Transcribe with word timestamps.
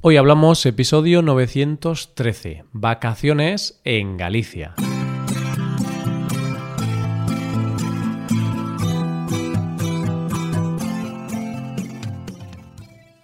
Hoy 0.00 0.16
hablamos 0.16 0.64
episodio 0.64 1.22
913, 1.22 2.62
vacaciones 2.70 3.80
en 3.82 4.16
Galicia. 4.16 4.76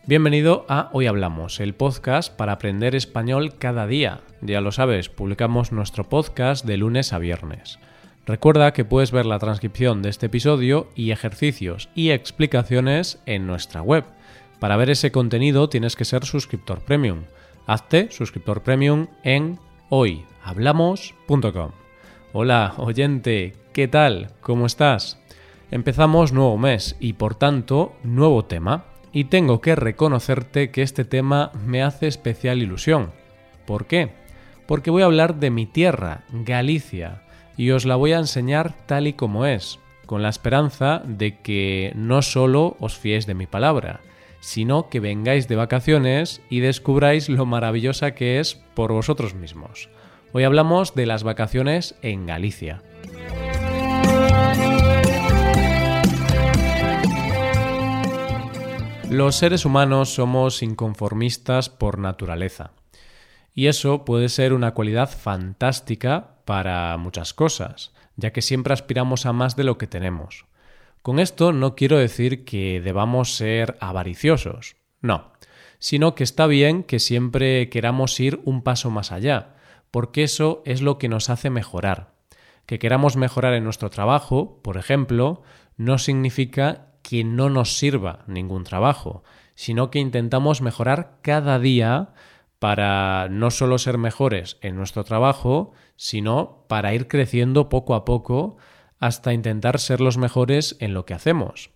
Bienvenido 0.05 0.67
a 0.69 0.91
Hoy 0.93 1.07
Hablamos, 1.07 1.61
el 1.61 1.75
podcast 1.75 2.35
para 2.37 2.55
aprender 2.55 2.97
español 2.97 3.55
cada 3.57 3.87
día. 3.87 4.23
Ya 4.41 4.61
lo 4.61 4.73
sabes, 4.73 5.09
publicamos 5.09 5.71
nuestro 5.71 6.09
podcast 6.09 6.67
de 6.67 6.77
lunes 6.77 7.13
a 7.13 7.21
viernes. 7.21 7.79
Recuerda 8.27 8.73
que 8.73 8.85
puedes 8.85 9.13
ver 9.13 9.27
la 9.27 9.39
transcripción 9.39 10.03
de 10.03 10.09
este 10.09 10.27
episodio 10.27 10.89
y 10.97 11.13
ejercicios 11.13 11.89
y 11.95 12.11
explicaciones 12.11 13.23
en 13.27 13.47
nuestra 13.47 13.81
web 13.81 14.05
para 14.59 14.77
ver 14.77 14.91
ese 14.91 15.13
contenido 15.13 15.69
tienes 15.69 15.97
que 15.97 16.05
ser 16.05 16.25
suscriptor 16.25 16.81
premium. 16.81 17.23
Hazte 17.67 18.11
suscriptor 18.11 18.63
premium 18.63 19.07
en 19.23 19.59
hoyhablamos.com. 19.89 21.71
Hola, 22.33 22.75
oyente, 22.79 23.55
¿qué 23.73 23.89
tal? 23.89 24.33
¿Cómo 24.41 24.67
estás? 24.67 25.19
Empezamos 25.71 26.33
nuevo 26.33 26.59
mes 26.59 26.97
y 27.01 27.15
por 27.15 27.35
tanto 27.35 27.95
nuevo 28.03 28.45
tema. 28.45 28.85
Y 29.13 29.25
tengo 29.25 29.61
que 29.61 29.77
reconocerte 29.77 30.71
que 30.71 30.83
este 30.83 31.05
tema 31.05 31.53
me 31.65 31.83
hace 31.83 32.09
especial 32.09 32.61
ilusión. 32.61 33.13
¿Por 33.67 33.87
qué? 33.87 34.11
Porque 34.67 34.91
voy 34.91 35.03
a 35.03 35.07
hablar 35.07 35.37
de 35.37 35.51
mi 35.51 35.67
tierra, 35.67 36.25
Galicia, 36.33 37.23
y 37.57 37.71
os 37.71 37.85
la 37.85 37.97
voy 37.97 38.13
a 38.13 38.19
enseñar 38.19 38.75
tal 38.87 39.07
y 39.07 39.13
como 39.13 39.47
es, 39.47 39.79
con 40.07 40.23
la 40.23 40.29
esperanza 40.29 41.03
de 41.05 41.39
que 41.39 41.93
no 41.95 42.23
solo 42.23 42.77
os 42.81 42.99
fiéis 42.99 43.27
de 43.27 43.35
mi 43.35 43.47
palabra, 43.47 44.01
sino 44.45 44.91
que 44.91 45.01
vengáis 45.01 45.49
de 45.49 45.57
vacaciones 45.57 46.43
y 46.51 46.61
descubráis 46.61 47.31
lo 47.31 47.47
maravillosa 47.47 48.15
que 48.15 48.41
es 48.41 48.57
por 48.75 48.93
vosotros 48.93 49.35
mismos. 49.35 49.89
Hoy 50.35 50.45
hablamos 50.45 50.95
de 50.95 51.07
las 51.07 51.23
vacaciones 51.23 51.95
en 52.03 52.27
Galicia. 52.27 52.83
Los 59.09 59.37
seres 59.37 59.65
humanos 59.65 60.11
somos 60.11 60.63
inconformistas 60.63 61.71
por 61.71 61.99
naturaleza. 61.99 62.73
Y 63.55 63.69
eso 63.69 64.05
puede 64.05 64.29
ser 64.29 64.53
una 64.53 64.75
cualidad 64.75 65.09
fantástica 65.09 66.37
para 66.45 66.95
muchas 66.99 67.33
cosas, 67.33 67.95
ya 68.17 68.31
que 68.35 68.43
siempre 68.43 68.75
aspiramos 68.75 69.25
a 69.25 69.33
más 69.33 69.57
de 69.57 69.65
lo 69.65 69.79
que 69.79 69.87
tenemos. 69.87 70.45
Con 71.05 71.19
esto 71.19 71.53
no 71.53 71.75
quiero 71.75 71.99
decir 71.99 72.47
que 72.47 72.81
debamos 72.81 73.37
ser 73.37 73.77
avariciosos, 73.79 74.77
no, 75.03 75.33
sino 75.79 76.15
que 76.15 76.25
está 76.25 76.47
bien 76.47 76.83
que 76.83 76.99
siempre 76.99 77.69
queramos 77.69 78.19
ir 78.21 78.41
un 78.47 78.63
paso 78.63 78.89
más 78.89 79.13
allá, 79.13 79.55
porque 79.91 80.23
eso 80.23 80.63
es 80.65 80.81
lo 80.81 80.97
que 80.97 81.11
nos 81.11 81.29
hace 81.29 81.51
mejorar. 81.51 82.15
Que 82.65 82.79
queramos 82.79 83.17
mejorar 83.17 83.53
en 83.53 83.65
nuestro 83.65 83.91
trabajo, 83.91 84.63
por 84.63 84.79
ejemplo, 84.79 85.43
no 85.77 85.99
significa 85.99 86.87
que 87.03 87.23
no 87.23 87.51
nos 87.51 87.77
sirva 87.77 88.25
ningún 88.27 88.65
trabajo, 88.65 89.25
sino 89.55 89.91
que 89.91 89.99
intentamos 89.99 90.63
mejorar 90.63 91.19
cada 91.21 91.59
día 91.59 92.15
para 92.59 93.29
no 93.29 93.51
solo 93.51 93.77
ser 93.77 93.99
mejores 93.99 94.57
en 94.63 94.75
nuestro 94.75 95.05
trabajo, 95.05 95.73
sino 95.97 96.65
para 96.67 96.95
ir 96.95 97.09
creciendo 97.09 97.69
poco 97.69 97.95
a 97.95 98.07
poco 98.07 98.57
hasta 99.05 99.35
intentar 99.35 99.81
ser 99.81 100.01
los 100.01 100.17
mejores 100.17 100.79
en 100.81 100.95
lo 100.95 101.05
que 101.05 101.13
hacemos. 101.13 101.69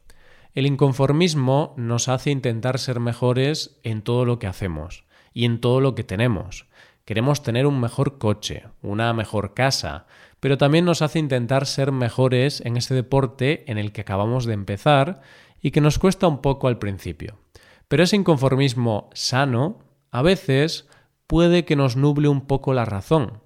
El 0.55 0.65
inconformismo 0.65 1.75
nos 1.77 2.09
hace 2.09 2.31
intentar 2.31 2.79
ser 2.79 3.01
mejores 3.01 3.79
en 3.83 4.01
todo 4.01 4.25
lo 4.25 4.39
que 4.39 4.47
hacemos 4.47 5.05
y 5.35 5.45
en 5.45 5.61
todo 5.61 5.83
lo 5.83 5.95
que 5.95 6.05
tenemos. 6.05 6.69
Queremos 7.05 7.43
tener 7.43 7.67
un 7.67 7.81
mejor 7.81 8.17
coche, 8.17 8.65
una 8.81 9.13
mejor 9.13 9.53
casa, 9.53 10.07
pero 10.41 10.57
también 10.57 10.87
nos 10.87 11.03
hace 11.03 11.19
intentar 11.19 11.67
ser 11.67 11.93
mejores 11.93 12.63
en 12.63 12.79
ese 12.79 12.95
deporte 12.95 13.71
en 13.71 13.77
el 13.77 13.93
que 13.93 14.01
acabamos 14.01 14.47
de 14.47 14.55
empezar 14.55 15.21
y 15.61 15.71
que 15.71 15.83
nos 15.83 15.99
cuesta 15.99 16.29
un 16.29 16.41
poco 16.41 16.67
al 16.67 16.79
principio. 16.79 17.37
Pero 17.89 18.05
ese 18.05 18.17
inconformismo 18.17 19.11
sano 19.13 19.81
a 20.11 20.23
veces 20.23 20.89
puede 21.27 21.67
que 21.67 21.77
nos 21.77 21.95
nuble 21.95 22.29
un 22.29 22.47
poco 22.47 22.73
la 22.73 22.87
razón 22.87 23.43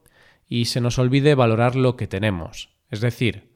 y 0.47 0.67
se 0.67 0.81
nos 0.81 1.01
olvide 1.01 1.35
valorar 1.35 1.75
lo 1.75 1.97
que 1.97 2.07
tenemos. 2.07 2.69
Es 2.89 3.01
decir, 3.01 3.51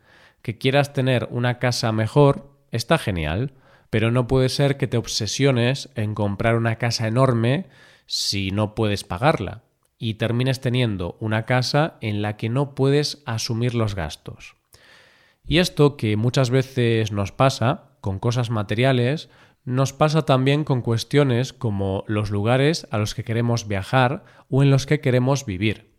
que 0.47 0.59
quieras 0.59 0.93
tener 0.93 1.27
una 1.33 1.59
casa 1.59 1.91
mejor 1.91 2.53
está 2.71 2.99
genial, 2.99 3.55
pero 3.91 4.13
no 4.13 4.29
puede 4.29 4.49
ser 4.49 4.77
que 4.77 4.87
te 4.87 4.97
obsesiones 4.97 5.89
en 5.97 6.15
comprar 6.15 6.55
una 6.55 6.77
casa 6.77 7.09
enorme 7.09 7.67
si 8.07 8.53
no 8.53 8.77
puedes 8.77 9.03
pagarla 9.03 9.65
y 9.99 10.15
termines 10.15 10.61
teniendo 10.61 11.17
una 11.19 11.47
casa 11.47 11.97
en 12.01 12.23
la 12.23 12.37
que 12.37 12.49
no 12.49 12.77
puedes 12.77 13.25
asumir 13.27 13.75
los 13.75 13.97
gastos. 13.97 14.55
Y 15.45 15.59
esto 15.59 15.97
que 15.97 16.17
muchas 16.17 16.51
veces 16.51 17.11
nos 17.11 17.33
pasa 17.33 17.97
con 18.01 18.21
cosas 18.21 18.49
materiales, 18.49 19.29
nos 19.65 19.93
pasa 19.93 20.27
también 20.27 20.63
con 20.63 20.81
cuestiones 20.81 21.53
como 21.53 22.05
los 22.07 22.31
lugares 22.31 22.87
a 22.93 22.99
los 22.99 23.17
que 23.17 23.25
queremos 23.25 23.67
viajar 23.67 24.23
o 24.49 24.63
en 24.63 24.71
los 24.71 24.87
que 24.87 25.01
queremos 25.01 25.45
vivir. 25.45 25.91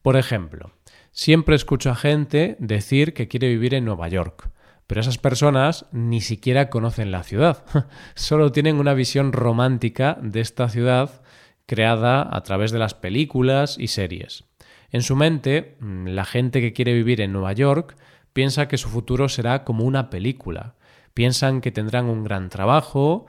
Por 0.00 0.16
ejemplo, 0.16 0.75
Siempre 1.18 1.56
escucho 1.56 1.88
a 1.88 1.94
gente 1.94 2.58
decir 2.58 3.14
que 3.14 3.26
quiere 3.26 3.48
vivir 3.48 3.72
en 3.72 3.86
Nueva 3.86 4.06
York, 4.06 4.50
pero 4.86 5.00
esas 5.00 5.16
personas 5.16 5.86
ni 5.90 6.20
siquiera 6.20 6.68
conocen 6.68 7.10
la 7.10 7.22
ciudad, 7.22 7.64
solo 8.14 8.52
tienen 8.52 8.78
una 8.78 8.92
visión 8.92 9.32
romántica 9.32 10.18
de 10.20 10.40
esta 10.42 10.68
ciudad 10.68 11.22
creada 11.64 12.28
a 12.30 12.42
través 12.42 12.70
de 12.70 12.78
las 12.78 12.92
películas 12.92 13.78
y 13.78 13.86
series. 13.86 14.44
En 14.90 15.00
su 15.00 15.16
mente, 15.16 15.78
mm, 15.80 16.08
la 16.08 16.26
gente 16.26 16.60
que 16.60 16.74
quiere 16.74 16.92
vivir 16.92 17.22
en 17.22 17.32
Nueva 17.32 17.54
York 17.54 17.96
piensa 18.34 18.68
que 18.68 18.76
su 18.76 18.90
futuro 18.90 19.30
será 19.30 19.64
como 19.64 19.84
una 19.84 20.10
película. 20.10 20.74
Piensan 21.14 21.62
que 21.62 21.72
tendrán 21.72 22.10
un 22.10 22.24
gran 22.24 22.50
trabajo 22.50 23.24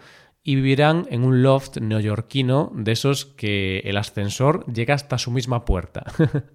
y 0.47 0.55
vivirán 0.55 1.07
en 1.09 1.25
un 1.25 1.43
loft 1.43 1.75
neoyorquino 1.75 2.71
de 2.73 2.93
esos 2.93 3.25
que 3.25 3.79
el 3.79 3.97
ascensor 3.97 4.65
llega 4.71 4.93
hasta 4.93 5.17
su 5.17 5.29
misma 5.29 5.65
puerta. 5.65 6.05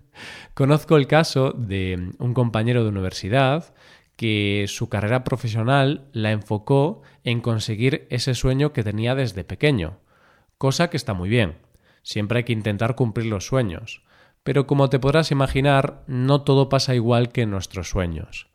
Conozco 0.55 0.97
el 0.97 1.07
caso 1.07 1.51
de 1.53 2.13
un 2.19 2.33
compañero 2.33 2.85
de 2.85 2.89
universidad 2.89 3.75
que 4.17 4.65
su 4.67 4.89
carrera 4.89 5.25
profesional 5.25 6.09
la 6.15 6.33
enfocó 6.33 7.03
en 7.23 7.43
conseguir 7.43 8.07
ese 8.09 8.35
sueño 8.35 8.73
que 8.73 8.83
tenía 8.83 9.15
desde 9.15 9.45
pequeño, 9.45 9.99
cosa 10.57 10.89
que 10.89 10.97
está 10.97 11.13
muy 11.13 11.29
bien. 11.29 11.59
Siempre 12.03 12.39
hay 12.39 12.45
que 12.45 12.55
intentar 12.55 12.95
cumplir 12.95 13.27
los 13.27 13.45
sueños. 13.45 14.01
Pero 14.43 14.67
como 14.67 14.89
te 14.89 15.01
podrás 15.01 15.31
imaginar, 15.33 16.03
no 16.07 16.41
todo 16.41 16.71
pasa 16.71 16.95
igual 16.95 17.31
que 17.31 17.43
en 17.43 17.51
nuestros 17.51 17.91
sueños. 17.91 18.49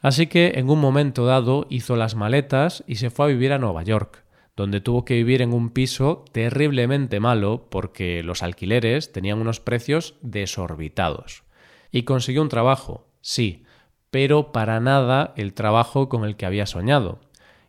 Así 0.00 0.28
que 0.28 0.52
en 0.54 0.70
un 0.70 0.80
momento 0.80 1.26
dado 1.26 1.66
hizo 1.68 1.94
las 1.94 2.14
maletas 2.14 2.84
y 2.86 2.94
se 2.94 3.10
fue 3.10 3.26
a 3.26 3.28
vivir 3.28 3.52
a 3.52 3.58
Nueva 3.58 3.82
York 3.82 4.22
donde 4.62 4.80
tuvo 4.80 5.04
que 5.04 5.14
vivir 5.14 5.42
en 5.42 5.52
un 5.52 5.70
piso 5.70 6.24
terriblemente 6.30 7.18
malo 7.18 7.66
porque 7.68 8.22
los 8.22 8.44
alquileres 8.44 9.10
tenían 9.10 9.40
unos 9.40 9.58
precios 9.58 10.14
desorbitados. 10.22 11.42
Y 11.90 12.04
consiguió 12.04 12.42
un 12.42 12.48
trabajo, 12.48 13.08
sí, 13.20 13.64
pero 14.12 14.52
para 14.52 14.78
nada 14.78 15.34
el 15.36 15.52
trabajo 15.52 16.08
con 16.08 16.24
el 16.24 16.36
que 16.36 16.46
había 16.46 16.66
soñado. 16.66 17.18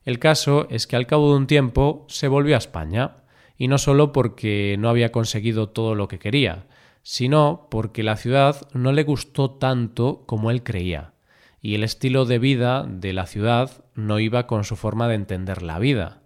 El 0.06 0.20
caso 0.20 0.68
es 0.70 0.86
que 0.86 0.96
al 0.96 1.08
cabo 1.08 1.32
de 1.32 1.38
un 1.38 1.48
tiempo 1.48 2.06
se 2.10 2.28
volvió 2.28 2.54
a 2.54 2.60
España, 2.60 3.24
y 3.58 3.68
no 3.70 3.80
solo 3.80 4.12
porque 4.12 4.76
no 4.78 4.88
había 4.88 5.12
conseguido 5.12 5.70
todo 5.70 5.96
lo 5.96 6.08
que 6.08 6.20
quería, 6.20 6.68
sino 7.02 7.70
porque 7.72 8.04
la 8.04 8.18
ciudad 8.18 8.68
no 8.74 8.92
le 8.92 9.04
gustó 9.04 9.50
tanto 9.50 10.26
como 10.28 10.52
él 10.52 10.62
creía, 10.62 11.14
y 11.60 11.74
el 11.74 11.84
estilo 11.84 12.26
de 12.26 12.38
vida 12.38 12.86
de 12.88 13.14
la 13.14 13.26
ciudad 13.26 13.84
no 13.96 14.20
iba 14.20 14.46
con 14.46 14.64
su 14.64 14.76
forma 14.76 15.08
de 15.08 15.16
entender 15.16 15.64
la 15.64 15.80
vida 15.80 16.23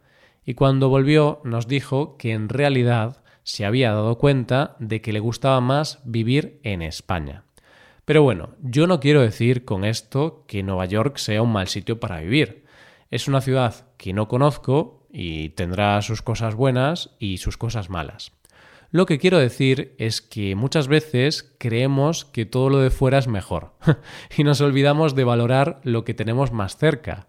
y 0.48 0.54
cuando 0.54 0.88
volvió 0.88 1.42
nos 1.44 1.68
dijo 1.68 2.16
que 2.18 2.32
en 2.32 2.48
realidad 2.48 3.22
se 3.44 3.66
había 3.66 3.92
dado 3.92 4.18
cuenta 4.18 4.78
de 4.80 5.02
que 5.02 5.12
le 5.12 5.20
gustaba 5.20 5.60
más 5.60 6.00
vivir 6.06 6.62
en 6.64 6.82
España. 6.82 7.44
Pero 8.06 8.24
bueno, 8.24 8.52
yo 8.62 8.88
no 8.88 9.02
quiero 9.02 9.22
decir 9.22 9.66
con 9.66 9.84
esto 9.84 10.46
que 10.48 10.64
Nueva 10.64 10.86
York 10.86 11.18
sea 11.18 11.42
un 11.42 11.52
mal 11.52 11.68
sitio 11.68 12.00
para 12.00 12.22
vivir. 12.22 12.64
Es 13.12 13.28
una 13.28 13.42
ciudad 13.42 13.88
que 13.98 14.14
no 14.14 14.30
conozco 14.30 15.06
y 15.12 15.50
tendrá 15.50 16.02
sus 16.02 16.22
cosas 16.22 16.56
buenas 16.56 17.10
y 17.20 17.40
sus 17.40 17.58
cosas 17.58 17.90
malas. 17.90 18.32
Lo 18.90 19.06
que 19.06 19.20
quiero 19.20 19.40
decir 19.40 19.96
es 19.98 20.22
que 20.22 20.56
muchas 20.56 20.88
veces 20.88 21.54
creemos 21.58 22.24
que 22.24 22.46
todo 22.46 22.70
lo 22.70 22.78
de 22.78 22.90
fuera 22.90 23.18
es 23.18 23.28
mejor 23.28 23.74
y 24.38 24.46
nos 24.46 24.62
olvidamos 24.62 25.14
de 25.14 25.26
valorar 25.26 25.82
lo 25.84 26.06
que 26.06 26.14
tenemos 26.14 26.54
más 26.54 26.78
cerca. 26.78 27.28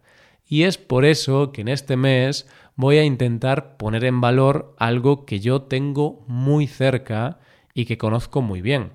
Y 0.49 0.63
es 0.63 0.79
por 0.79 1.05
eso 1.05 1.53
que 1.53 1.61
en 1.61 1.69
este 1.69 1.97
mes 1.97 2.49
voy 2.75 2.97
a 2.97 3.05
intentar 3.05 3.77
poner 3.77 4.05
en 4.05 4.21
valor 4.21 4.75
algo 4.79 5.27
que 5.27 5.41
yo 5.41 5.63
tengo 5.63 6.25
muy 6.27 6.67
cerca 6.67 7.39
y 7.75 7.85
que 7.85 7.99
conozco 7.99 8.41
muy 8.41 8.63
bien. 8.63 8.93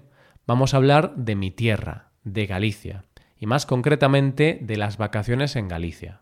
Vamos 0.48 0.74
a 0.74 0.78
hablar 0.78 1.16
de 1.16 1.36
mi 1.36 1.52
tierra, 1.52 2.10
de 2.24 2.48
Galicia, 2.48 3.06
y 3.40 3.46
más 3.46 3.66
concretamente 3.66 4.58
de 4.62 4.78
las 4.78 4.98
vacaciones 4.98 5.56
en 5.56 5.68
Galicia. 5.68 6.22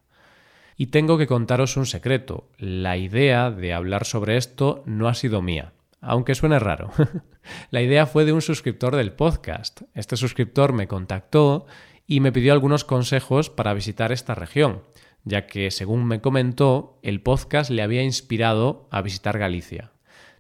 Y 0.76 0.88
tengo 0.88 1.18
que 1.18 1.28
contaros 1.28 1.78
un 1.78 1.86
secreto. 1.86 2.50
La 2.58 2.98
idea 2.98 3.52
de 3.52 3.74
hablar 3.74 4.06
sobre 4.06 4.36
esto 4.36 4.84
no 4.86 5.08
ha 5.08 5.14
sido 5.14 5.42
mía, 5.42 5.74
aunque 6.02 6.36
suene 6.36 6.60
raro. 6.60 6.92
la 7.70 7.82
idea 7.82 8.06
fue 8.06 8.26
de 8.26 8.34
un 8.34 8.42
suscriptor 8.42 8.96
del 8.96 9.14
podcast. 9.14 9.84
Este 9.94 10.18
suscriptor 10.18 10.74
me 10.74 10.88
contactó 10.88 11.68
y 12.06 12.20
me 12.20 12.32
pidió 12.32 12.52
algunos 12.52 12.84
consejos 12.84 13.50
para 13.50 13.74
visitar 13.74 14.12
esta 14.12 14.36
región, 14.36 14.82
ya 15.24 15.48
que, 15.48 15.72
según 15.72 16.06
me 16.06 16.22
comentó, 16.22 17.00
el 17.04 17.22
podcast 17.22 17.70
le 17.70 17.82
había 17.82 18.04
inspirado 18.04 18.88
a 18.92 19.02
visitar 19.02 19.38
Galicia. 19.38 19.92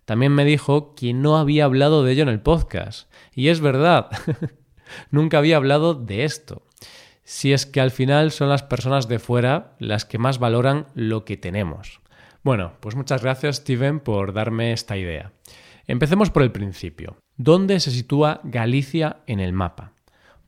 También 0.05 0.31
me 0.33 0.45
dijo 0.45 0.95
que 0.95 1.13
no 1.13 1.37
había 1.37 1.65
hablado 1.65 2.03
de 2.03 2.13
ello 2.13 2.23
en 2.23 2.29
el 2.29 2.41
podcast. 2.41 3.11
Y 3.33 3.49
es 3.49 3.61
verdad, 3.61 4.09
nunca 5.11 5.37
había 5.37 5.57
hablado 5.57 5.93
de 5.93 6.23
esto. 6.23 6.63
Si 7.23 7.53
es 7.53 7.65
que 7.65 7.79
al 7.79 7.91
final 7.91 8.31
son 8.31 8.49
las 8.49 8.63
personas 8.63 9.07
de 9.07 9.19
fuera 9.19 9.75
las 9.79 10.05
que 10.05 10.17
más 10.17 10.39
valoran 10.39 10.87
lo 10.95 11.23
que 11.23 11.37
tenemos. 11.37 12.01
Bueno, 12.43 12.73
pues 12.79 12.95
muchas 12.95 13.21
gracias 13.21 13.57
Steven 13.57 13.99
por 13.99 14.33
darme 14.33 14.73
esta 14.73 14.97
idea. 14.97 15.31
Empecemos 15.85 16.31
por 16.31 16.43
el 16.43 16.51
principio. 16.51 17.17
¿Dónde 17.37 17.79
se 17.79 17.91
sitúa 17.91 18.41
Galicia 18.43 19.17
en 19.27 19.39
el 19.39 19.53
mapa? 19.53 19.93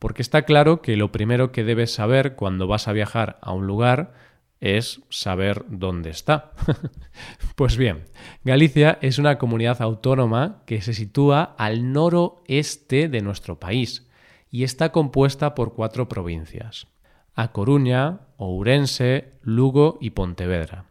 Porque 0.04 0.22
está 0.22 0.42
claro 0.42 0.82
que 0.82 0.98
lo 0.98 1.14
primero 1.14 1.54
que 1.54 1.64
debes 1.64 1.94
saber 1.94 2.36
cuando 2.36 2.68
vas 2.68 2.90
a 2.90 2.92
viajar 2.92 3.40
a 3.42 3.54
un 3.54 3.68
lugar 3.68 4.12
es 4.60 5.00
saber 5.08 5.64
dónde 5.70 6.10
está. 6.10 6.52
pues 7.56 7.78
bien, 7.78 8.04
Galicia 8.44 9.00
es 9.02 9.18
una 9.18 9.38
comunidad 9.38 9.82
autónoma 9.82 10.62
que 10.66 10.82
se 10.82 10.94
sitúa 10.94 11.56
al 11.58 11.94
noroeste 11.94 13.08
de 13.08 13.22
nuestro 13.22 13.62
país 13.62 14.06
y 14.52 14.66
está 14.66 14.92
compuesta 14.92 15.56
por 15.56 15.74
cuatro 15.74 16.10
provincias. 16.10 16.88
A 17.34 17.54
Coruña, 17.54 18.24
Ourense, 18.36 19.36
Lugo 19.42 20.00
y 20.02 20.10
Pontevedra. 20.10 20.84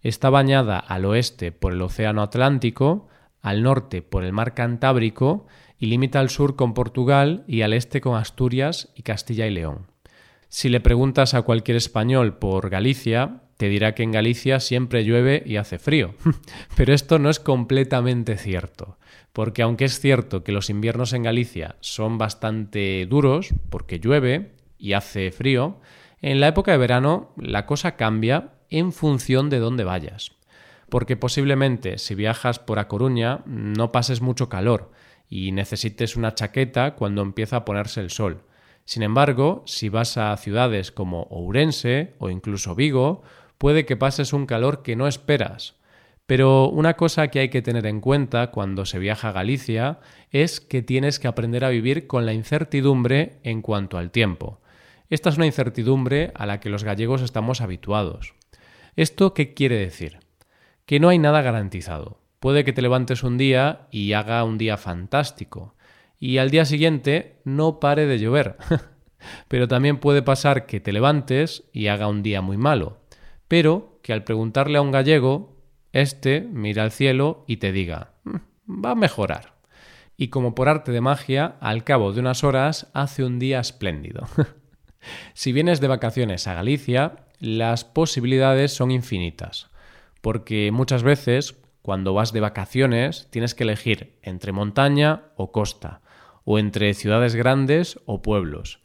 Está 0.00 0.30
bañada 0.30 0.78
al 0.78 1.06
oeste 1.06 1.50
por 1.50 1.72
el 1.72 1.82
Océano 1.82 2.22
Atlántico, 2.22 3.08
al 3.42 3.64
norte 3.64 4.00
por 4.00 4.22
el 4.22 4.32
Mar 4.32 4.54
Cantábrico 4.54 5.48
y 5.80 5.86
limita 5.86 6.20
al 6.20 6.28
sur 6.28 6.54
con 6.54 6.74
Portugal 6.74 7.42
y 7.48 7.62
al 7.62 7.72
este 7.72 8.00
con 8.00 8.16
Asturias 8.16 8.92
y 8.94 9.02
Castilla 9.02 9.46
y 9.46 9.50
León. 9.50 9.86
Si 10.48 10.68
le 10.68 10.80
preguntas 10.80 11.34
a 11.34 11.42
cualquier 11.42 11.76
español 11.76 12.36
por 12.38 12.68
Galicia, 12.70 13.42
te 13.56 13.68
dirá 13.68 13.94
que 13.94 14.02
en 14.02 14.12
Galicia 14.12 14.60
siempre 14.60 15.04
llueve 15.04 15.42
y 15.46 15.56
hace 15.56 15.78
frío. 15.78 16.14
Pero 16.76 16.92
esto 16.92 17.18
no 17.18 17.30
es 17.30 17.40
completamente 17.40 18.36
cierto, 18.36 18.98
porque 19.32 19.62
aunque 19.62 19.86
es 19.86 20.00
cierto 20.00 20.44
que 20.44 20.52
los 20.52 20.70
inviernos 20.70 21.12
en 21.14 21.22
Galicia 21.22 21.76
son 21.80 22.18
bastante 22.18 23.06
duros, 23.06 23.54
porque 23.70 24.00
llueve 24.00 24.52
y 24.78 24.92
hace 24.92 25.30
frío, 25.30 25.80
en 26.20 26.40
la 26.40 26.48
época 26.48 26.72
de 26.72 26.78
verano 26.78 27.32
la 27.36 27.64
cosa 27.64 27.96
cambia 27.96 28.54
en 28.68 28.92
función 28.92 29.50
de 29.50 29.58
dónde 29.58 29.84
vayas. 29.84 30.32
Porque 30.88 31.16
posiblemente 31.16 31.98
si 31.98 32.14
viajas 32.14 32.58
por 32.58 32.78
A 32.78 32.88
Coruña 32.88 33.42
no 33.46 33.92
pases 33.92 34.20
mucho 34.20 34.48
calor, 34.48 34.90
y 35.30 35.52
necesites 35.52 36.16
una 36.16 36.34
chaqueta 36.34 36.96
cuando 36.96 37.22
empieza 37.22 37.56
a 37.56 37.64
ponerse 37.64 38.00
el 38.00 38.10
sol. 38.10 38.42
Sin 38.84 39.04
embargo, 39.04 39.62
si 39.64 39.88
vas 39.88 40.18
a 40.18 40.36
ciudades 40.36 40.90
como 40.90 41.28
Ourense 41.30 42.14
o 42.18 42.28
incluso 42.28 42.74
Vigo, 42.74 43.22
puede 43.56 43.86
que 43.86 43.96
pases 43.96 44.32
un 44.32 44.46
calor 44.46 44.82
que 44.82 44.96
no 44.96 45.06
esperas. 45.06 45.76
Pero 46.26 46.68
una 46.68 46.94
cosa 46.94 47.28
que 47.28 47.40
hay 47.40 47.48
que 47.48 47.62
tener 47.62 47.86
en 47.86 48.00
cuenta 48.00 48.50
cuando 48.50 48.86
se 48.86 48.98
viaja 48.98 49.28
a 49.28 49.32
Galicia 49.32 50.00
es 50.30 50.60
que 50.60 50.82
tienes 50.82 51.18
que 51.18 51.28
aprender 51.28 51.64
a 51.64 51.70
vivir 51.70 52.06
con 52.06 52.26
la 52.26 52.32
incertidumbre 52.32 53.38
en 53.42 53.62
cuanto 53.62 53.98
al 53.98 54.10
tiempo. 54.10 54.60
Esta 55.08 55.28
es 55.30 55.36
una 55.36 55.46
incertidumbre 55.46 56.30
a 56.34 56.46
la 56.46 56.60
que 56.60 56.70
los 56.70 56.84
gallegos 56.84 57.22
estamos 57.22 57.60
habituados. 57.60 58.34
¿Esto 58.96 59.34
qué 59.34 59.54
quiere 59.54 59.76
decir? 59.76 60.18
Que 60.86 61.00
no 61.00 61.08
hay 61.08 61.18
nada 61.18 61.42
garantizado. 61.42 62.19
Puede 62.40 62.64
que 62.64 62.72
te 62.72 62.82
levantes 62.82 63.22
un 63.22 63.38
día 63.38 63.86
y 63.90 64.12
haga 64.14 64.42
un 64.44 64.58
día 64.58 64.76
fantástico, 64.76 65.74
y 66.18 66.38
al 66.38 66.50
día 66.50 66.64
siguiente 66.64 67.40
no 67.44 67.80
pare 67.80 68.06
de 68.06 68.18
llover. 68.18 68.56
pero 69.48 69.68
también 69.68 69.98
puede 69.98 70.22
pasar 70.22 70.66
que 70.66 70.80
te 70.80 70.92
levantes 70.92 71.64
y 71.72 71.88
haga 71.88 72.08
un 72.08 72.22
día 72.22 72.40
muy 72.40 72.56
malo, 72.56 72.98
pero 73.48 73.98
que 74.02 74.12
al 74.12 74.24
preguntarle 74.24 74.78
a 74.78 74.82
un 74.82 74.90
gallego, 74.90 75.56
éste 75.92 76.40
mira 76.40 76.82
al 76.82 76.92
cielo 76.92 77.44
y 77.46 77.58
te 77.58 77.72
diga, 77.72 78.14
mm, 78.24 78.84
va 78.84 78.92
a 78.92 78.96
mejorar. 78.96 79.54
Y 80.16 80.28
como 80.28 80.54
por 80.54 80.68
arte 80.68 80.92
de 80.92 81.00
magia, 81.00 81.56
al 81.60 81.84
cabo 81.84 82.12
de 82.12 82.20
unas 82.20 82.44
horas 82.44 82.90
hace 82.92 83.24
un 83.24 83.38
día 83.38 83.60
espléndido. 83.60 84.26
si 85.34 85.52
vienes 85.52 85.80
de 85.80 85.88
vacaciones 85.88 86.46
a 86.46 86.54
Galicia, 86.54 87.16
las 87.38 87.84
posibilidades 87.84 88.72
son 88.72 88.90
infinitas, 88.90 89.68
porque 90.20 90.70
muchas 90.72 91.02
veces 91.02 91.54
cuando 91.82 92.14
vas 92.14 92.32
de 92.32 92.40
vacaciones 92.40 93.28
tienes 93.30 93.54
que 93.54 93.64
elegir 93.64 94.18
entre 94.22 94.52
montaña 94.52 95.24
o 95.36 95.52
costa, 95.52 96.00
o 96.44 96.58
entre 96.58 96.94
ciudades 96.94 97.34
grandes 97.34 97.98
o 98.06 98.22
pueblos. 98.22 98.80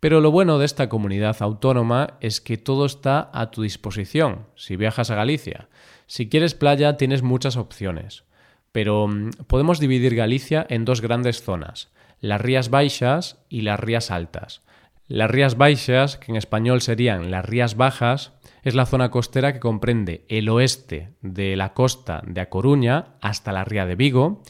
Pero 0.00 0.20
lo 0.20 0.30
bueno 0.30 0.58
de 0.58 0.64
esta 0.64 0.88
comunidad 0.88 1.36
autónoma 1.40 2.14
es 2.20 2.40
que 2.40 2.56
todo 2.56 2.86
está 2.86 3.30
a 3.34 3.50
tu 3.50 3.62
disposición 3.62 4.46
si 4.56 4.76
viajas 4.76 5.10
a 5.10 5.14
Galicia. 5.14 5.68
Si 6.06 6.28
quieres 6.28 6.54
playa 6.54 6.96
tienes 6.96 7.22
muchas 7.22 7.56
opciones. 7.56 8.24
Pero 8.72 9.08
mm, 9.08 9.30
podemos 9.46 9.78
dividir 9.78 10.14
Galicia 10.14 10.66
en 10.70 10.86
dos 10.86 11.02
grandes 11.02 11.42
zonas, 11.42 11.92
las 12.20 12.40
Rías 12.40 12.70
Baixas 12.70 13.44
y 13.50 13.60
las 13.60 13.78
Rías 13.78 14.10
Altas. 14.10 14.62
Las 15.10 15.28
Rías 15.28 15.56
Baixas, 15.56 16.18
que 16.18 16.30
en 16.30 16.36
español 16.36 16.82
serían 16.82 17.32
las 17.32 17.44
Rías 17.44 17.76
Bajas, 17.76 18.32
es 18.62 18.76
la 18.76 18.86
zona 18.86 19.10
costera 19.10 19.52
que 19.52 19.58
comprende 19.58 20.24
el 20.28 20.48
oeste 20.48 21.14
de 21.20 21.56
la 21.56 21.74
costa 21.74 22.22
de 22.24 22.40
A 22.40 22.48
Coruña 22.48 23.16
hasta 23.20 23.50
la 23.50 23.64
ría 23.64 23.86
de 23.86 23.96
Vigo 23.96 24.40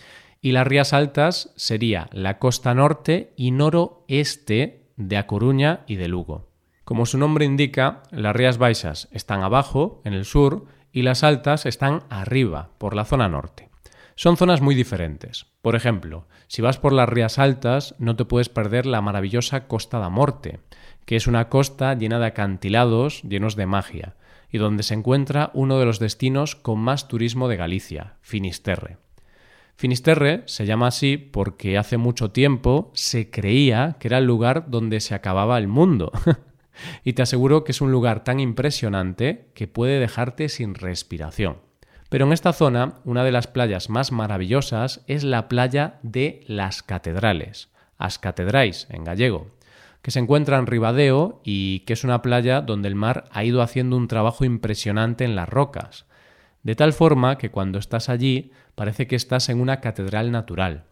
y 0.43 0.53
las 0.53 0.67
rías 0.67 0.93
altas 0.93 1.55
sería 1.57 2.11
la 2.13 2.39
costa 2.39 2.75
norte 2.75 3.33
y 3.37 3.53
noroeste 3.53 4.83
de 4.99 5.17
A 5.17 5.27
Coruña 5.27 5.81
y 5.87 5.97
de 5.97 6.09
Lugo. 6.09 6.51
Como 6.85 7.07
su 7.07 7.17
nombre 7.17 7.47
indica, 7.47 8.03
las 8.11 8.37
rías 8.37 8.59
baixas 8.59 9.09
están 9.13 9.43
abajo, 9.43 10.03
en 10.05 10.13
el 10.13 10.27
sur, 10.27 10.67
y 10.93 11.01
las 11.01 11.25
altas 11.25 11.65
están 11.65 12.03
arriba, 12.11 12.69
por 12.77 12.95
la 12.95 13.07
zona 13.07 13.31
norte. 13.31 13.70
Son 14.21 14.37
zonas 14.37 14.61
muy 14.61 14.75
diferentes. 14.75 15.47
Por 15.63 15.75
ejemplo, 15.75 16.29
si 16.47 16.61
vas 16.61 16.77
por 16.77 16.93
las 16.93 17.09
rías 17.09 17.39
altas, 17.39 17.95
no 17.99 18.17
te 18.17 18.27
puedes 18.27 18.51
perder 18.51 18.85
la 18.85 19.01
maravillosa 19.01 19.67
Costa 19.67 19.99
da 19.99 20.11
Morte, 20.11 20.61
que 21.07 21.17
es 21.17 21.27
una 21.27 21.49
costa 21.49 21.95
llena 21.95 22.19
de 22.19 22.27
acantilados 22.27 23.23
llenos 23.23 23.57
de 23.57 23.65
magia, 23.65 24.17
y 24.51 24.59
donde 24.59 24.83
se 24.83 24.93
encuentra 24.93 25.51
uno 25.55 25.79
de 25.79 25.87
los 25.87 26.01
destinos 26.01 26.55
con 26.55 26.81
más 26.81 27.09
turismo 27.09 27.49
de 27.49 27.57
Galicia, 27.57 28.17
Finisterre. 28.21 28.99
Finisterre 29.77 30.43
se 30.45 30.67
llama 30.67 30.89
así 30.89 31.17
porque 31.17 31.79
hace 31.79 31.97
mucho 31.97 32.31
tiempo 32.31 32.91
se 32.93 33.31
creía 33.31 33.97
que 34.01 34.09
era 34.09 34.19
el 34.19 34.27
lugar 34.27 34.67
donde 34.69 35.01
se 35.01 35.15
acababa 35.15 35.57
el 35.57 35.67
mundo. 35.67 36.13
y 37.05 37.15
te 37.15 37.23
aseguro 37.23 37.65
que 37.65 37.73
es 37.73 37.81
un 37.81 37.91
lugar 37.91 38.23
tan 38.23 38.39
impresionante 38.39 39.49
que 39.55 39.67
puede 39.67 39.99
dejarte 39.99 40.51
sin 40.51 40.75
respiración. 40.75 41.70
Pero 42.11 42.27
en 42.27 42.33
esta 42.33 42.53
zona, 42.53 42.95
una 43.05 43.25
de 43.25 43.31
las 43.31 43.47
playas 43.47 43.89
más 43.89 44.11
maravillosas 44.11 45.03
es 45.07 45.23
la 45.23 45.49
playa 45.49 46.01
de 46.03 46.45
las 46.49 46.83
catedrales, 46.83 47.71
as 47.99 48.19
catedrais 48.19 48.89
en 48.91 49.05
gallego, 49.05 49.47
que 50.03 50.11
se 50.11 50.19
encuentra 50.19 50.59
en 50.59 50.67
Ribadeo 50.67 51.41
y 51.45 51.81
que 51.81 51.93
es 51.93 52.03
una 52.03 52.21
playa 52.21 52.63
donde 52.63 52.89
el 52.89 52.97
mar 52.97 53.27
ha 53.31 53.45
ido 53.45 53.63
haciendo 53.63 53.97
un 53.97 54.09
trabajo 54.09 54.45
impresionante 54.45 55.25
en 55.25 55.37
las 55.37 55.49
rocas, 55.49 56.07
de 56.65 56.75
tal 56.75 56.93
forma 56.93 57.39
que 57.39 57.53
cuando 57.53 57.79
estás 57.79 58.09
allí 58.09 58.51
parece 58.75 59.07
que 59.07 59.17
estás 59.17 59.49
en 59.49 59.61
una 59.61 59.81
catedral 59.81 60.33
natural. 60.33 60.87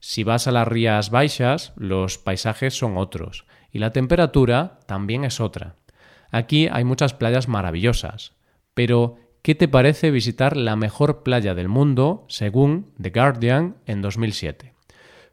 Si 0.00 0.24
vas 0.24 0.48
a 0.48 0.52
las 0.52 0.66
Rías 0.66 1.10
Baixas, 1.10 1.74
los 1.76 2.18
paisajes 2.18 2.76
son 2.76 2.96
otros 2.96 3.46
y 3.70 3.78
la 3.78 3.92
temperatura 3.92 4.80
también 4.86 5.24
es 5.24 5.38
otra. 5.40 5.76
Aquí 6.32 6.68
hay 6.70 6.82
muchas 6.82 7.14
playas 7.14 7.46
maravillosas, 7.46 8.32
pero 8.74 9.16
¿qué 9.46 9.54
te 9.54 9.68
parece 9.68 10.10
visitar 10.10 10.56
la 10.56 10.74
mejor 10.74 11.22
playa 11.22 11.54
del 11.54 11.68
mundo 11.68 12.24
según 12.26 12.90
The 13.00 13.10
Guardian 13.10 13.76
en 13.86 14.02
2007? 14.02 14.72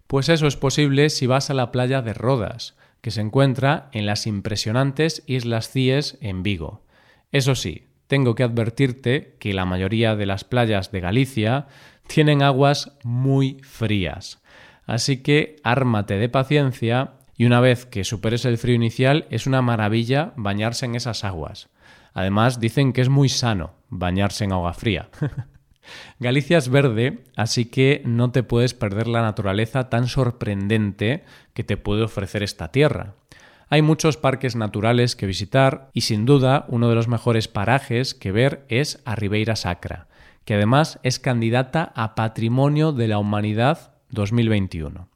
Pues 0.05 0.29
eso 0.29 0.45
es 0.45 0.55
posible 0.55 1.09
si 1.09 1.25
vas 1.25 1.49
a 1.49 1.55
la 1.55 1.71
playa 1.71 2.03
de 2.03 2.13
Rodas, 2.13 2.77
que 3.01 3.09
se 3.09 3.21
encuentra 3.21 3.89
en 3.91 4.05
las 4.05 4.27
impresionantes 4.27 5.23
Islas 5.25 5.71
Cíes 5.71 6.19
en 6.21 6.43
Vigo. 6.43 6.83
Eso 7.31 7.55
sí, 7.55 7.87
tengo 8.05 8.35
que 8.35 8.43
advertirte 8.43 9.35
que 9.39 9.55
la 9.55 9.65
mayoría 9.65 10.15
de 10.15 10.27
las 10.27 10.43
playas 10.43 10.91
de 10.91 10.99
Galicia 10.99 11.65
tienen 12.05 12.43
aguas 12.43 12.95
muy 13.03 13.61
frías. 13.63 14.43
Así 14.85 15.23
que 15.23 15.55
ármate 15.63 16.19
de 16.19 16.29
paciencia 16.29 17.13
y 17.35 17.45
una 17.45 17.61
vez 17.61 17.87
que 17.87 18.03
superes 18.03 18.45
el 18.45 18.59
frío 18.59 18.75
inicial 18.75 19.25
es 19.31 19.47
una 19.47 19.63
maravilla 19.63 20.33
bañarse 20.35 20.85
en 20.85 20.93
esas 20.93 21.23
aguas. 21.23 21.72
Además 22.13 22.59
dicen 22.59 22.93
que 22.93 23.01
es 23.01 23.09
muy 23.09 23.29
sano 23.29 23.73
bañarse 23.89 24.43
en 24.43 24.53
agua 24.53 24.73
fría. 24.73 25.09
Galicia 26.19 26.57
es 26.57 26.69
verde, 26.69 27.23
así 27.35 27.65
que 27.65 28.01
no 28.05 28.31
te 28.31 28.43
puedes 28.43 28.73
perder 28.73 29.07
la 29.07 29.21
naturaleza 29.21 29.89
tan 29.89 30.07
sorprendente 30.07 31.23
que 31.53 31.63
te 31.63 31.77
puede 31.77 32.03
ofrecer 32.03 32.43
esta 32.43 32.71
tierra. 32.71 33.15
Hay 33.69 33.81
muchos 33.81 34.17
parques 34.17 34.55
naturales 34.55 35.15
que 35.15 35.25
visitar 35.25 35.89
y 35.93 36.01
sin 36.01 36.25
duda 36.25 36.65
uno 36.67 36.89
de 36.89 36.95
los 36.95 37.07
mejores 37.07 37.47
parajes 37.47 38.13
que 38.13 38.31
ver 38.31 38.65
es 38.69 39.01
a 39.05 39.15
Ribeira 39.15 39.55
Sacra, 39.55 40.07
que 40.45 40.53
además 40.53 40.99
es 41.03 41.19
candidata 41.19 41.91
a 41.95 42.15
Patrimonio 42.15 42.91
de 42.91 43.07
la 43.07 43.17
Humanidad 43.17 43.95
2021. 44.11 45.09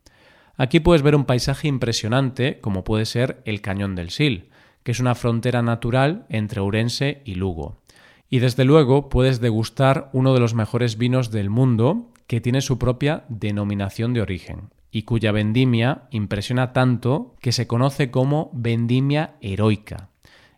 Aquí 0.55 0.79
puedes 0.79 1.03
ver 1.03 1.15
un 1.15 1.25
paisaje 1.25 1.67
impresionante 1.67 2.59
como 2.59 2.83
puede 2.83 3.05
ser 3.05 3.41
el 3.45 3.61
Cañón 3.61 3.95
del 3.95 4.09
Sil, 4.09 4.49
que 4.87 4.93
es 4.93 5.01
una 5.01 5.15
frontera 5.15 5.61
natural 5.61 6.25
entre 6.29 6.61
Ourense 6.61 7.21
y 7.25 7.35
Lugo. 7.35 7.81
Y 8.29 8.39
desde 8.39 8.63
luego 8.63 9.09
puedes 9.09 9.41
degustar 9.41 10.09
uno 10.13 10.33
de 10.33 10.39
los 10.39 10.53
mejores 10.53 10.97
vinos 10.97 11.29
del 11.29 11.49
mundo 11.49 12.13
que 12.25 12.39
tiene 12.39 12.61
su 12.61 12.79
propia 12.79 13.25
denominación 13.27 14.13
de 14.13 14.21
origen 14.21 14.69
y 14.89 15.01
cuya 15.01 15.33
vendimia 15.33 16.03
impresiona 16.09 16.71
tanto 16.71 17.35
que 17.41 17.51
se 17.51 17.67
conoce 17.67 18.11
como 18.11 18.49
vendimia 18.53 19.35
heroica. 19.41 20.07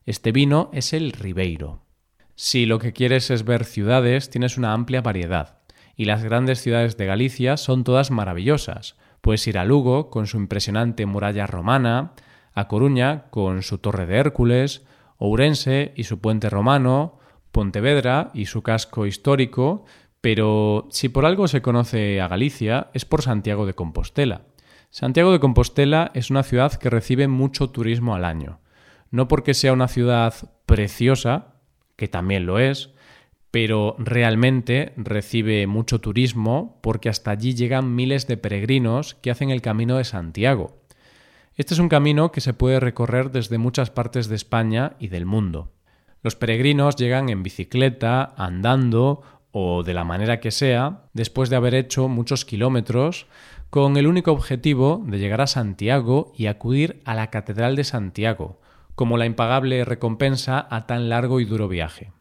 Este 0.06 0.32
vino 0.32 0.70
es 0.74 0.94
el 0.94 1.12
Ribeiro. 1.12 1.82
Si 2.36 2.68
lo 2.68 2.78
que 2.78 2.94
quieres 2.94 3.32
es 3.32 3.46
ver 3.46 3.66
ciudades, 3.66 4.30
tienes 4.30 4.60
una 4.60 4.74
amplia 4.74 5.02
variedad. 5.02 5.58
Y 5.96 6.06
las 6.06 6.24
grandes 6.24 6.62
ciudades 6.62 6.98
de 6.98 7.08
Galicia 7.08 7.58
son 7.58 7.84
todas 7.84 8.12
maravillosas. 8.12 8.96
Puedes 9.22 9.48
ir 9.48 9.58
a 9.58 9.66
Lugo 9.66 10.12
con 10.12 10.28
su 10.28 10.38
impresionante 10.38 11.08
muralla 11.08 11.48
romana, 11.48 12.14
a 12.53 12.68
Coruña 12.68 13.25
con 13.29 13.63
su 13.63 13.77
torre 13.77 14.06
de 14.06 14.18
Hércules, 14.18 14.86
Ourense 15.18 15.94
y 15.96 16.03
su 16.06 16.20
puente 16.20 16.50
romano, 16.50 17.20
Pontevedra 17.51 18.32
y 18.34 18.46
su 18.46 18.62
casco 18.62 19.06
histórico, 19.06 19.86
pero 20.22 20.88
si 20.91 21.10
por 21.10 21.25
algo 21.25 21.48
se 21.48 21.62
conoce 21.62 22.22
a 22.22 22.27
Galicia 22.27 22.89
es 22.94 23.06
por 23.06 23.22
Santiago 23.22 23.65
de 23.65 23.74
Compostela. 23.74 24.44
Santiago 24.89 25.32
de 25.32 25.39
Compostela 25.39 26.12
es 26.13 26.29
una 26.29 26.44
ciudad 26.44 26.74
que 26.74 26.89
recibe 26.89 27.27
mucho 27.27 27.70
turismo 27.70 28.15
al 28.15 28.25
año. 28.25 28.60
No 29.12 29.27
porque 29.27 29.53
sea 29.53 29.74
una 29.74 29.88
ciudad 29.88 30.34
preciosa, 30.65 31.56
que 31.96 32.08
también 32.08 32.46
lo 32.46 32.60
es, 32.60 32.91
pero 33.51 33.96
realmente 33.98 34.94
recibe 34.96 35.65
mucho 35.68 36.00
turismo 36.00 36.79
porque 36.82 37.10
hasta 37.10 37.32
allí 37.32 37.56
llegan 37.56 37.96
miles 37.96 38.27
de 38.27 38.38
peregrinos 38.38 39.15
que 39.15 39.32
hacen 39.32 39.50
el 39.50 39.62
camino 39.62 39.98
de 39.98 40.03
Santiago. 40.03 40.79
Este 41.60 41.74
es 41.74 41.82
un 41.82 41.89
camino 41.89 42.32
que 42.32 42.39
se 42.39 42.54
puede 42.54 42.80
recorrer 42.80 43.32
desde 43.32 43.58
muchas 43.58 43.89
partes 43.89 44.30
de 44.30 44.36
España 44.38 44.94
y 44.98 45.10
del 45.10 45.25
mundo. 45.25 45.74
Los 46.24 46.38
peregrinos 46.38 46.96
llegan 46.96 47.28
en 47.28 47.44
bicicleta, 47.44 48.34
andando 48.38 49.24
o 49.51 49.84
de 49.84 49.94
la 49.94 50.06
manera 50.06 50.39
que 50.39 50.51
sea, 50.51 51.01
después 51.12 51.50
de 51.50 51.58
haber 51.58 51.75
hecho 51.75 52.08
muchos 52.08 52.46
kilómetros, 52.46 53.28
con 53.70 53.98
el 53.98 54.08
único 54.08 54.32
objetivo 54.32 55.04
de 55.06 55.20
llegar 55.20 55.42
a 55.42 55.48
Santiago 55.48 56.32
y 56.34 56.46
acudir 56.46 57.01
a 57.04 57.13
la 57.13 57.30
Catedral 57.30 57.75
de 57.75 57.84
Santiago, 57.84 58.62
como 58.96 59.18
la 59.18 59.25
impagable 59.25 59.84
recompensa 59.84 60.66
a 60.70 60.88
tan 60.88 61.10
largo 61.10 61.42
y 61.42 61.44
duro 61.44 61.68
viaje. 61.68 62.13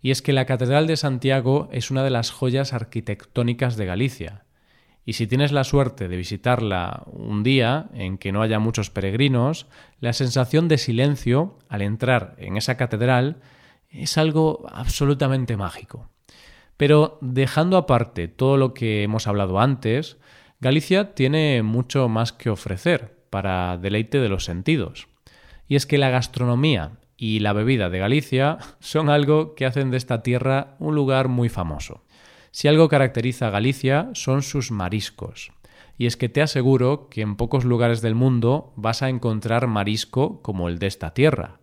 Y 0.00 0.12
es 0.12 0.22
que 0.22 0.32
la 0.32 0.46
Catedral 0.46 0.86
de 0.86 0.96
Santiago 0.96 1.68
es 1.72 1.90
una 1.90 2.04
de 2.04 2.10
las 2.10 2.30
joyas 2.30 2.72
arquitectónicas 2.72 3.76
de 3.76 3.84
Galicia. 3.84 4.44
Y 5.08 5.14
si 5.14 5.26
tienes 5.26 5.52
la 5.52 5.64
suerte 5.64 6.06
de 6.06 6.18
visitarla 6.18 7.04
un 7.06 7.42
día 7.42 7.88
en 7.94 8.18
que 8.18 8.30
no 8.30 8.42
haya 8.42 8.58
muchos 8.58 8.90
peregrinos, 8.90 9.66
la 10.00 10.12
sensación 10.12 10.68
de 10.68 10.76
silencio 10.76 11.56
al 11.70 11.80
entrar 11.80 12.34
en 12.36 12.58
esa 12.58 12.76
catedral 12.76 13.40
es 13.88 14.18
algo 14.18 14.66
absolutamente 14.70 15.56
mágico. 15.56 16.10
Pero 16.76 17.16
dejando 17.22 17.78
aparte 17.78 18.28
todo 18.28 18.58
lo 18.58 18.74
que 18.74 19.02
hemos 19.02 19.26
hablado 19.26 19.60
antes, 19.60 20.18
Galicia 20.60 21.14
tiene 21.14 21.62
mucho 21.62 22.10
más 22.10 22.34
que 22.34 22.50
ofrecer 22.50 23.16
para 23.30 23.78
deleite 23.78 24.20
de 24.20 24.28
los 24.28 24.44
sentidos. 24.44 25.08
Y 25.68 25.76
es 25.76 25.86
que 25.86 25.96
la 25.96 26.10
gastronomía 26.10 26.98
y 27.16 27.38
la 27.38 27.54
bebida 27.54 27.88
de 27.88 27.98
Galicia 27.98 28.58
son 28.78 29.08
algo 29.08 29.54
que 29.54 29.64
hacen 29.64 29.90
de 29.90 29.96
esta 29.96 30.22
tierra 30.22 30.76
un 30.78 30.94
lugar 30.94 31.28
muy 31.28 31.48
famoso. 31.48 32.04
Si 32.50 32.68
algo 32.68 32.88
caracteriza 32.88 33.48
a 33.48 33.50
Galicia 33.50 34.10
son 34.14 34.42
sus 34.42 34.70
mariscos. 34.70 35.52
Y 35.96 36.06
es 36.06 36.16
que 36.16 36.28
te 36.28 36.42
aseguro 36.42 37.08
que 37.10 37.22
en 37.22 37.36
pocos 37.36 37.64
lugares 37.64 38.00
del 38.02 38.14
mundo 38.14 38.72
vas 38.76 39.02
a 39.02 39.08
encontrar 39.08 39.66
marisco 39.66 40.42
como 40.42 40.68
el 40.68 40.78
de 40.78 40.86
esta 40.86 41.12
tierra. 41.12 41.60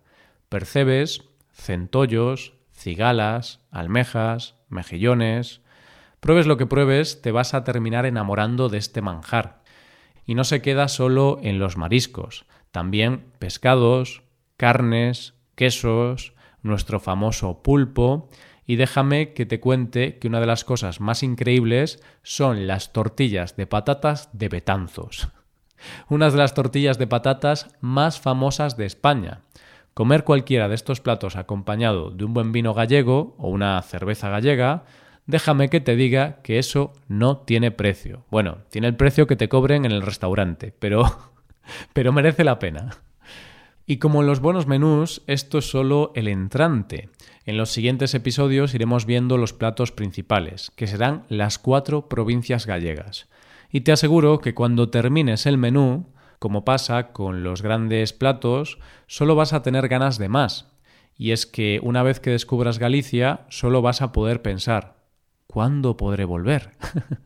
Percebes, 0.48 1.22
centollos, 1.52 2.54
cigalas, 2.72 3.60
almejas, 3.70 4.56
mejillones. 4.68 5.62
Pruebes 6.20 6.46
lo 6.46 6.56
que 6.56 6.66
pruebes, 6.66 7.22
te 7.22 7.32
vas 7.32 7.54
a 7.54 7.64
terminar 7.64 8.04
enamorando 8.04 8.68
de 8.68 8.78
este 8.78 9.00
manjar. 9.00 9.62
Y 10.26 10.34
no 10.34 10.44
se 10.44 10.60
queda 10.60 10.88
solo 10.88 11.38
en 11.42 11.58
los 11.58 11.76
mariscos, 11.76 12.46
también 12.72 13.24
pescados, 13.38 14.22
carnes, 14.56 15.34
quesos, 15.54 16.34
nuestro 16.62 17.00
famoso 17.00 17.62
pulpo, 17.62 18.28
y 18.66 18.76
déjame 18.76 19.32
que 19.32 19.46
te 19.46 19.60
cuente 19.60 20.18
que 20.18 20.28
una 20.28 20.40
de 20.40 20.46
las 20.46 20.64
cosas 20.64 21.00
más 21.00 21.22
increíbles 21.22 22.02
son 22.22 22.66
las 22.66 22.92
tortillas 22.92 23.56
de 23.56 23.66
patatas 23.66 24.28
de 24.32 24.48
Betanzos. 24.48 25.28
Unas 26.08 26.32
de 26.32 26.38
las 26.38 26.54
tortillas 26.54 26.98
de 26.98 27.06
patatas 27.06 27.70
más 27.80 28.20
famosas 28.20 28.76
de 28.76 28.86
España. 28.86 29.42
Comer 29.94 30.24
cualquiera 30.24 30.68
de 30.68 30.74
estos 30.74 31.00
platos 31.00 31.36
acompañado 31.36 32.10
de 32.10 32.24
un 32.24 32.34
buen 32.34 32.52
vino 32.52 32.74
gallego 32.74 33.34
o 33.38 33.48
una 33.48 33.80
cerveza 33.82 34.28
gallega, 34.28 34.84
déjame 35.26 35.70
que 35.70 35.80
te 35.80 35.96
diga 35.96 36.42
que 36.42 36.58
eso 36.58 36.92
no 37.08 37.38
tiene 37.38 37.70
precio. 37.70 38.26
Bueno, 38.30 38.58
tiene 38.70 38.88
el 38.88 38.96
precio 38.96 39.26
que 39.26 39.36
te 39.36 39.48
cobren 39.48 39.84
en 39.84 39.92
el 39.92 40.02
restaurante, 40.02 40.74
pero 40.78 41.04
pero 41.92 42.12
merece 42.12 42.44
la 42.44 42.58
pena. 42.58 42.90
Y 43.88 43.98
como 43.98 44.20
en 44.20 44.26
los 44.26 44.40
buenos 44.40 44.66
menús, 44.66 45.22
esto 45.28 45.58
es 45.58 45.70
solo 45.70 46.10
el 46.16 46.26
entrante. 46.26 47.08
En 47.44 47.56
los 47.56 47.70
siguientes 47.70 48.14
episodios 48.14 48.74
iremos 48.74 49.06
viendo 49.06 49.38
los 49.38 49.52
platos 49.52 49.92
principales, 49.92 50.72
que 50.74 50.88
serán 50.88 51.24
las 51.28 51.60
cuatro 51.60 52.08
provincias 52.08 52.66
gallegas. 52.66 53.28
Y 53.70 53.82
te 53.82 53.92
aseguro 53.92 54.40
que 54.40 54.54
cuando 54.54 54.90
termines 54.90 55.46
el 55.46 55.56
menú, 55.56 56.12
como 56.40 56.64
pasa 56.64 57.12
con 57.12 57.44
los 57.44 57.62
grandes 57.62 58.12
platos, 58.12 58.78
solo 59.06 59.36
vas 59.36 59.52
a 59.52 59.62
tener 59.62 59.86
ganas 59.86 60.18
de 60.18 60.28
más. 60.28 60.72
Y 61.16 61.30
es 61.30 61.46
que 61.46 61.78
una 61.80 62.02
vez 62.02 62.18
que 62.18 62.30
descubras 62.30 62.80
Galicia, 62.80 63.46
solo 63.50 63.82
vas 63.82 64.02
a 64.02 64.10
poder 64.10 64.42
pensar, 64.42 64.96
¿cuándo 65.46 65.96
podré 65.96 66.24
volver? 66.24 66.72